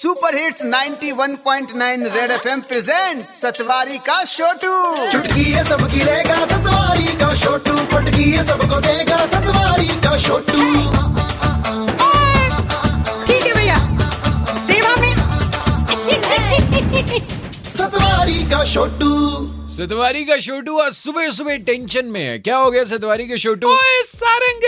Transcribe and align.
Super 0.00 0.34
hits 0.34 0.62
91.9 0.62 2.16
Red 2.16 2.30
FM 2.30 2.60
present 2.60 3.26
Satwari 3.26 3.98
का 3.98 4.24
छोटू 4.24 4.96
चुटकी 5.12 5.42
है 5.42 5.64
सबकी 5.64 6.04
लेगा 6.04 6.46
सतवारी 6.46 7.04
का 7.04 7.36
छोटू 7.36 7.72
पटकी 7.92 8.22
है 8.22 8.46
सबको 8.46 8.80
देगा 8.80 9.26
सतवारी 9.26 9.86
का 9.86 10.18
छोटू 10.18 10.60
ठीक 13.26 13.46
है 13.46 13.54
भैया। 13.54 13.76
सेवा 14.56 14.96
में। 14.96 15.14
सतवारी 17.76 18.50
का 18.50 18.64
छोटू 18.64 19.10
सतवारी 19.76 20.24
का 20.24 20.36
छोटू 20.36 20.78
आज 20.78 20.92
सुबह 20.92 21.30
सुबह 21.30 21.56
टेंशन 21.56 22.06
में 22.06 22.20
है। 22.20 22.38
क्या 22.38 22.56
हो 22.56 22.70
गया 22.70 22.84
सतवारी 22.84 23.28
के 23.28 23.38
छोटू 23.38 23.68
ओए 23.68 24.02
सारंग 24.06 24.60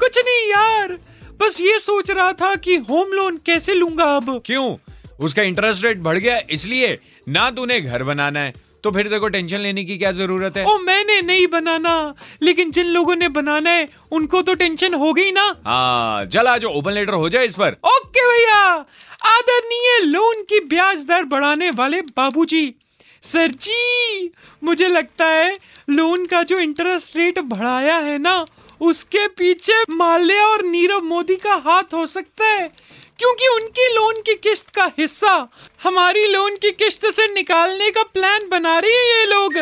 कुछ 0.00 0.18
नहीं 0.18 0.50
यार। 0.50 0.98
बस 1.40 1.60
ये 1.60 1.78
सोच 1.78 2.10
रहा 2.10 2.32
था 2.34 2.54
कि 2.56 2.76
होम 2.84 3.12
लोन 3.12 3.36
कैसे 3.46 3.74
लूँगा 3.74 4.04
अब। 4.16 4.40
क्यों? 4.46 4.76
उसका 5.20 5.42
इंटरेस्ट 5.42 5.84
रेट 5.84 5.98
बढ़ 5.98 6.18
गया 6.18 6.40
इसलिए 6.50 6.98
ना 7.28 7.50
तूने 7.50 7.80
घर 7.80 8.02
बनाना 8.04 8.40
है। 8.40 8.52
तो 8.84 8.90
फिर 8.90 9.02
तेरे 9.02 9.18
को 9.20 9.28
टेंशन 9.28 9.60
लेने 9.60 9.84
की 9.84 9.96
क्या 9.98 10.10
ज़रूरत 10.12 10.56
है? 10.56 10.64
ओ 10.64 10.76
मैंने 10.78 11.20
नहीं 11.22 11.46
बनाना 11.46 12.14
लेकिन 12.42 12.70
जिन 12.70 12.86
लोगों 12.86 13.16
ने 13.16 13.28
बनाना 13.28 13.70
है 13.70 13.88
उनको 14.12 14.42
तो 14.42 14.54
टेंशन 14.54 14.94
हो 14.94 15.12
गई 15.12 15.30
ना। 15.32 15.46
हाँ 15.66 16.24
चल 16.26 16.46
आज 16.46 16.64
ओपन 16.64 16.92
लेटर 16.92 17.14
हो 17.14 17.28
जाए 17.28 17.46
इस 17.46 17.54
पर। 17.54 17.76
ओके 17.86 18.26
भैया 18.28 18.60
आदरणीय 19.28 20.00
लोन 20.04 20.42
की 20.42 20.60
ब्याज 20.66 21.04
दर 21.06 21.24
बढ़ाने 21.24 21.70
वाले 21.70 22.00
बाबूजी। 22.16 22.62
सर 23.22 23.50
जी, 23.50 24.30
मुझे 24.64 24.88
लगता 24.88 25.26
है 25.26 25.56
लोन 25.90 26.26
का 26.26 26.42
जो 26.42 26.58
इंटरेस्ट 26.58 27.16
रेट 27.16 27.38
बढ़ाया 27.38 27.96
है 27.96 28.18
ना, 28.18 28.44
उसके 28.80 29.26
पीछे 29.28 29.82
माल्या 29.90 30.46
और 30.46 30.64
नीरव 30.64 31.00
मोदी 31.00 31.36
का 31.36 31.54
हाथ 31.54 31.94
हो 31.94 32.06
सकता 32.06 32.46
है। 32.46 32.68
क्योंकि 33.18 33.48
उनकी 33.48 33.88
लोन 33.94 34.20
की 34.26 34.34
किस्त 34.34 34.68
का 34.70 34.84
हिस्सा, 34.98 35.48
हमारी 35.82 36.26
लोन 36.26 36.56
की 36.56 36.70
किस्त 36.72 37.06
से 37.06 37.26
निकालने 37.34 37.90
का 37.90 38.02
प्लान 38.02 38.48
बना 38.48 38.78
रही 38.78 38.92
है 38.92 39.18
ये 39.18 39.24
लोग। 39.24 39.54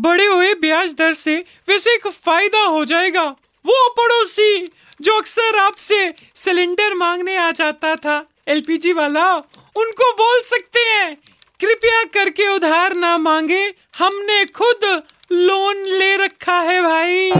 बड़े 0.00 0.26
हुए 0.26 0.54
ब्याज 0.54 0.94
दर 0.94 1.12
से 1.14 1.36
वैसे 1.68 1.94
एक 1.94 2.06
फ़ायदा 2.08 2.62
हो 2.62 2.84
जाएगा। 2.84 3.22
वो 3.64 3.88
पड़ोसी, 3.88 4.66
जो 5.00 5.12
अक्सर 5.12 5.56
आपसे 5.56 6.12
सिलेंडर 6.34 6.94
मांगने 6.94 7.36
आ 7.36 7.50
जाता 7.50 7.94
था 7.96 8.24
एलपीजी 8.48 8.92
वाला, 8.92 9.34
उनको 9.76 10.12
बोल 10.12 10.40
सकते 10.40 10.80
हैं 10.80 11.16
कृपया 11.60 12.04
करके 12.04 12.48
उधार 12.48 12.94
ना 12.96 13.16
मांगे। 13.18 13.74
हमने 13.98 14.44
खुद 14.44 15.02
लोन 15.32 15.82
ले 15.86 16.16
रखा 16.16 16.60
है 16.60 16.82
भाई। 16.82 17.30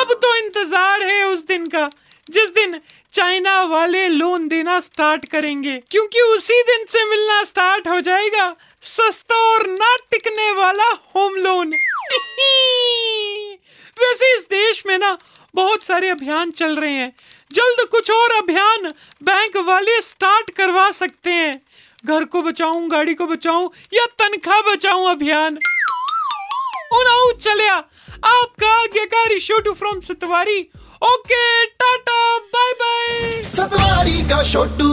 अब 0.00 0.12
तो 0.22 0.34
इंतज़ार 0.36 1.02
है 1.02 1.22
उस 1.24 1.46
दिन 1.46 1.66
का, 1.66 1.90
जिस 2.30 2.54
दिन 2.54 2.80
चाइना 3.12 3.62
वाले 3.62 4.08
लोन 4.08 4.48
देना 4.48 4.80
स्टार्ट 4.80 5.28
करेंगे। 5.28 5.82
क्योंकि 5.90 6.20
उसी 6.20 6.62
दिन 6.62 6.84
से 6.88 7.04
मिलना 7.04 7.44
स्टार्ट 7.44 7.88
हो 7.88 8.00
जाएगा। 8.00 8.56
सस्ता 8.82 9.34
और 9.34 9.66
ना 9.66 9.96
टिकने 10.10 10.52
वाला 10.52 10.88
होम 11.14 11.34
लोन 11.34 11.72
वैसे 14.00 14.34
इस 14.34 14.42
देश 14.50 14.82
में 14.86 14.98
ना 14.98 15.18
बहुत 15.54 15.82
सारे 15.82 16.08
अभियान 16.08 16.50
चल 16.50 16.76
रहे 16.76 16.92
हैं। 16.92 17.12
जल्द 17.52 17.88
कुछ 17.88 18.10
और 18.10 18.30
अभियान 18.32 18.92
बैंक 19.22 19.56
वाले 19.56 20.00
स्टार्ट 20.00 20.50
करवा 20.50 20.90
सकते 20.90 21.30
हैं। 21.30 21.60
घर 22.06 22.24
को 22.24 22.42
बचाऊं, 22.42 22.90
गाड़ी 22.90 23.14
को 23.14 23.26
बचाऊं, 23.26 23.68
या 23.94 24.06
तनख्वाह 24.06 24.60
बचाऊं 24.60 25.08
अभियान? 25.08 25.58
उनाऊ 26.92 27.32
चलिया 27.32 27.74
आपका 28.24 28.82
आज्ञाकारी 28.82 29.40
Chhotu 29.40 29.72
from 29.72 30.00
Satwari. 30.00 30.60
Okay, 31.02 31.66
tata 31.66 32.38
bye 32.38 32.72
bye 32.72 33.42
Satwari 33.42 34.22
का 34.22 34.42
छोटू 34.42 34.90